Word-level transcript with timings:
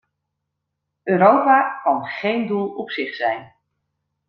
Europa 1.03 1.79
kan 1.83 2.05
geen 2.05 2.47
doel 2.47 2.69
op 2.75 2.91
zich 2.91 3.15
zijn. 3.15 3.53